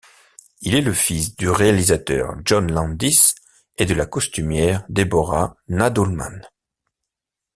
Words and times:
Il 0.61 0.73
est 0.73 0.81
le 0.81 0.93
fils 0.95 1.35
du 1.35 1.47
réalisateur 1.47 2.33
John 2.43 2.71
Landis 2.71 3.35
et 3.77 3.85
de 3.85 3.93
la 3.93 4.07
costumière 4.07 4.83
Deborah 4.89 5.55
Nadoolman. 5.67 6.41